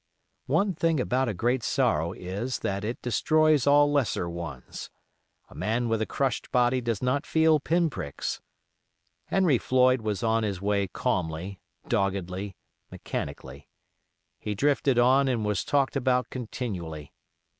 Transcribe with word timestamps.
One 0.47 0.73
thing 0.73 0.99
about 0.99 1.29
a 1.29 1.33
great 1.35 1.61
sorrow 1.61 2.11
is 2.11 2.57
that 2.61 2.83
it 2.83 3.03
destroys 3.03 3.67
all 3.67 3.91
lesser 3.91 4.27
ones. 4.27 4.89
A 5.47 5.53
man 5.53 5.89
with 5.89 6.01
a 6.01 6.07
crushed 6.07 6.51
body 6.51 6.81
does 6.81 7.03
not 7.03 7.23
feel 7.23 7.59
pinpricks. 7.59 8.41
Henry 9.25 9.59
Floyd 9.59 10.01
went 10.01 10.23
on 10.23 10.41
his 10.41 10.59
way 10.59 10.87
calmly, 10.87 11.59
doggedly, 11.87 12.55
mechanically. 12.89 13.69
He 14.39 14.55
drifted 14.55 14.97
on 14.97 15.27
and 15.27 15.45
was 15.45 15.63
talked 15.63 15.95
about 15.95 16.31
continually. 16.31 17.13